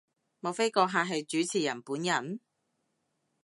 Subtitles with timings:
[0.39, 2.39] 莫非閣下係主持人本人？